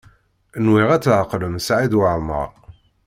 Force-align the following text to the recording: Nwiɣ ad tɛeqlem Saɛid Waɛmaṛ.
Nwiɣ 0.65 0.89
ad 0.95 1.01
tɛeqlem 1.05 1.55
Saɛid 1.65 1.93
Waɛmaṛ. 1.99 2.49